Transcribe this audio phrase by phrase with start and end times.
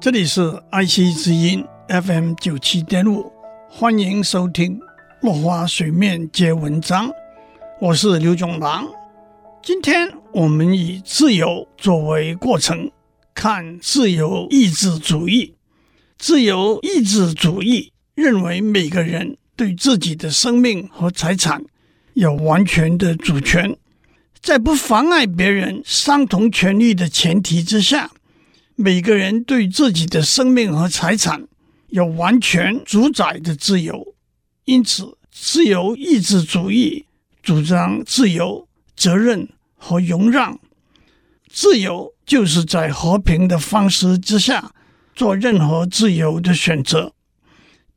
[0.00, 3.32] 这里是爱惜之音 FM 九七点五，
[3.68, 4.78] 欢迎收听
[5.22, 7.08] 《落花水面皆文章》，
[7.80, 8.86] 我是刘总郎。
[9.60, 12.92] 今天我们以自由作为过程，
[13.34, 15.56] 看自由意志主义。
[16.16, 21.64] 自由意志主义认为每个人对自己的生命和财产
[22.14, 23.76] 有完全的主权。
[24.40, 28.12] 在不妨碍别人相同权利的前提之下，
[28.80, 31.48] 每个人对自己的生命和财产
[31.88, 34.14] 有完全主宰的自由。
[34.66, 37.04] 因此，自由意志主义
[37.42, 40.60] 主张自由、责任和容让。
[41.52, 44.72] 自由就是在和平的方式之下
[45.12, 47.10] 做任何自由的选择；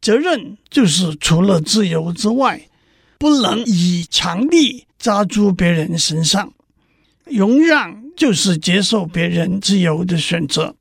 [0.01, 2.67] 责任就是除了自由之外，
[3.19, 4.87] 不能以强力。
[4.97, 6.53] 扎诸别人身上，
[7.25, 10.75] 容让就是接受别人自由的选择。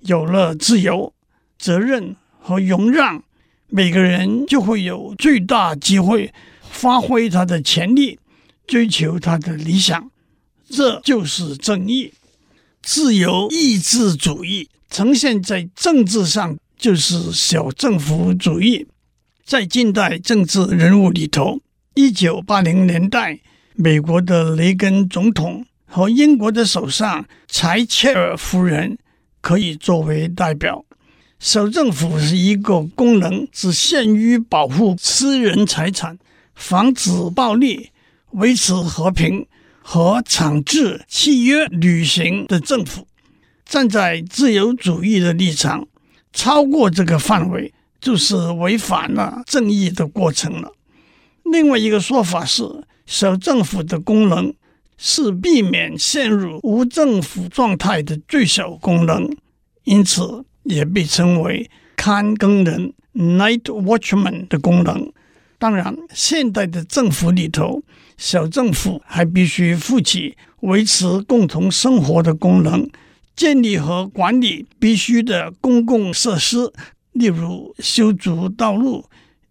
[0.00, 1.12] 有了自由、
[1.58, 3.22] 责任和容让，
[3.68, 6.32] 每个人就会有最大机会
[6.70, 8.18] 发挥他的潜力，
[8.66, 10.10] 追求他的理想。
[10.68, 12.12] 这就是正义。
[12.82, 18.86] 自由意志主义呈现在政治上，就是小政府主义。
[19.44, 21.60] 在近代政治人物里头，
[21.94, 23.40] 一九八零年代，
[23.80, 28.98] 美国的雷根总统和英国的首相柴切尔夫人
[29.40, 30.84] 可以作为代表。
[31.38, 36.18] 首政府是一个功能只限于保护私人财产、
[36.56, 37.90] 防止暴力、
[38.32, 39.46] 维持和平
[39.80, 43.06] 和强制契约履行的政府。
[43.64, 45.86] 站在自由主义的立场，
[46.32, 50.72] 超过这个范围就是违反了正义的过程了。
[51.44, 52.64] 另外一个说法是，
[53.08, 54.52] 小政府的功能
[54.98, 59.34] 是避免陷入无政府状态的最小功能，
[59.84, 65.10] 因此也被称为看更人 （night watchman） 的功能。
[65.58, 67.82] 当然，现代的政府里头，
[68.18, 72.86] 小政府还必须负起维持共同生活的功能，
[73.34, 76.70] 建立和管理必须的公共设施，
[77.12, 79.06] 例如修筑道路。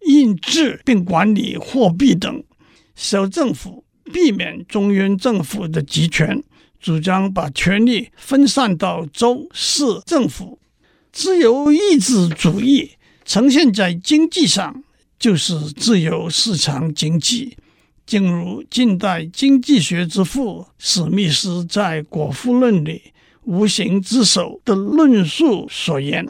[0.06, 2.42] 印制并管理货币等，
[2.98, 6.42] 小政府避免中央政府的集权，
[6.80, 10.58] 主张把权力分散到州市政府。
[11.12, 12.90] 自由意志主义
[13.24, 14.82] 呈现在经济上，
[15.16, 17.56] 就是自由市场经济。
[18.04, 23.12] 正如近代经济学之父史密斯在《果腹论》里
[23.46, 26.26] “无形之手”的论述所言。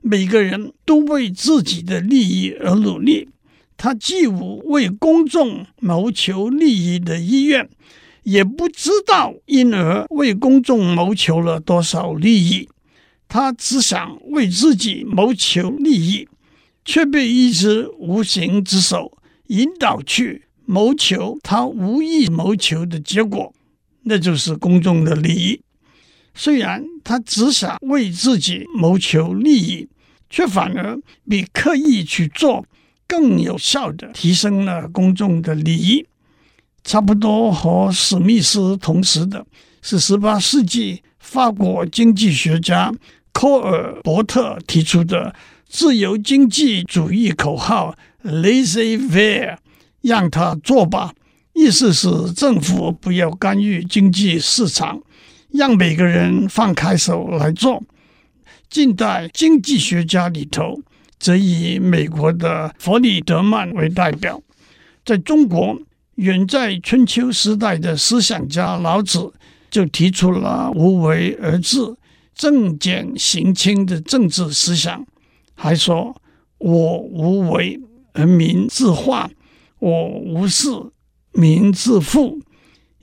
[0.00, 3.28] 每个人都为自己的利益而努力，
[3.76, 7.68] 他既无为公众谋求利益的意愿，
[8.22, 12.68] 也不知道因而为公众谋求了多少利益。
[13.28, 16.28] 他只想为自己谋求利益，
[16.84, 19.16] 却被一只无形之手
[19.46, 23.52] 引导去谋求他无意谋求的结果，
[24.02, 25.60] 那就是公众的利益。
[26.34, 29.88] 虽然他只想为自己谋求利益，
[30.30, 32.64] 却反而比刻意去做
[33.12, 36.06] 更有效地提升了公众的利益。
[36.82, 39.44] 差不多和史密斯同时的
[39.82, 42.90] 是十八世纪法国经济学家
[43.30, 45.34] 科尔伯特提出的
[45.68, 49.58] 自由经济主义口号 “Laissez-faire”，
[50.00, 51.12] 让他做吧，
[51.52, 55.02] 意思是政府不要干预经济市场，
[55.50, 57.82] 让每个人放开手来做。
[58.70, 60.80] 近代经济学家里头，
[61.22, 64.42] 则以美国的弗里德曼为代表。
[65.04, 65.78] 在中国，
[66.16, 69.32] 远在春秋时代的思想家老子
[69.70, 71.78] 就提出了“无为而治，
[72.34, 75.06] 政简刑轻”的政治思想，
[75.54, 76.20] 还说
[76.58, 77.80] ：“我无为
[78.14, 79.30] 而民自化，
[79.78, 80.68] 我无事
[81.34, 82.40] 民自富。”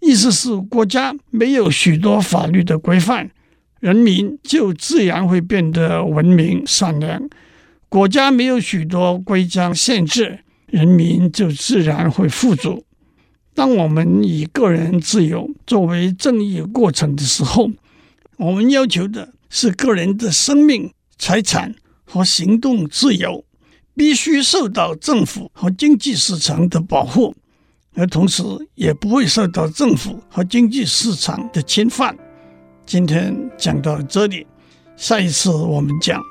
[0.02, 3.32] 意思是国家没有许多法律的规范。
[3.80, 7.30] 人民就自然会变得文明善良，
[7.90, 12.86] 国家没有许多规章限制，人民就自然会富足。
[13.56, 17.72] 当我们以个人自由作为正义过程的时候，
[18.38, 21.74] 我们要求的是个人的生命、财产
[22.06, 23.44] 和行动自由
[23.96, 27.34] 必须受到政府和经济市场的保护，
[27.96, 28.44] 而同时
[28.76, 32.16] 也不会受到政府和经济市场的侵犯。
[32.86, 34.46] 今天讲到这里，
[34.96, 36.22] 下一次我们讲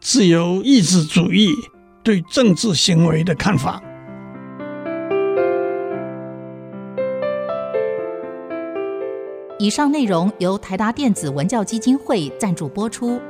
[0.00, 1.50] 自由意志主义
[2.02, 3.82] 对政治行为的看法。
[9.58, 13.20] 以上内容由台达电子文教基金会赞助播出。